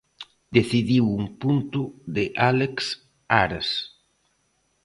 [0.57, 1.81] Decidiu un punto
[2.15, 2.75] de Álex
[3.43, 3.69] Ares.